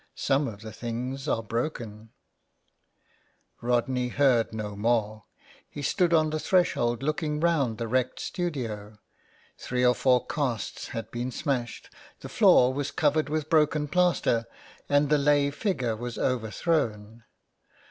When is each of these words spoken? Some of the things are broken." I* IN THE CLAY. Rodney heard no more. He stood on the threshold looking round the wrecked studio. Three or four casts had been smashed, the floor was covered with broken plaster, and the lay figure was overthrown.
Some 0.15 0.47
of 0.47 0.61
the 0.61 0.73
things 0.73 1.27
are 1.27 1.43
broken." 1.43 1.85
I* 1.85 1.93
IN 1.93 1.99
THE 1.99 2.07
CLAY. 3.59 3.67
Rodney 3.69 4.07
heard 4.07 4.51
no 4.51 4.75
more. 4.75 5.25
He 5.69 5.83
stood 5.83 6.11
on 6.11 6.31
the 6.31 6.39
threshold 6.39 7.03
looking 7.03 7.39
round 7.39 7.77
the 7.77 7.87
wrecked 7.87 8.19
studio. 8.19 8.97
Three 9.59 9.85
or 9.85 9.93
four 9.93 10.25
casts 10.25 10.87
had 10.87 11.11
been 11.11 11.29
smashed, 11.29 11.93
the 12.21 12.29
floor 12.29 12.73
was 12.73 12.89
covered 12.89 13.29
with 13.29 13.47
broken 13.47 13.87
plaster, 13.87 14.47
and 14.89 15.11
the 15.11 15.19
lay 15.19 15.51
figure 15.51 15.95
was 15.95 16.17
overthrown. 16.17 17.23